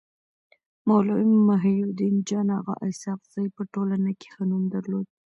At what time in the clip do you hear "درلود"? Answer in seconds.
4.73-5.07